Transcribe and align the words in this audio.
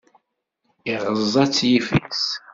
iɣeẓẓa-t 0.91 1.57
yiffis. 1.69 2.23